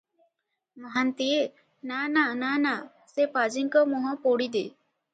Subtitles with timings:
[0.85, 2.75] ମହାନ୍ତିଏ-ନା -ନା -ନା -ନା,
[3.15, 4.69] ସେ ପାଜିଙ୍କ ମୁହଁ ପୋଡ଼ି ଦେ।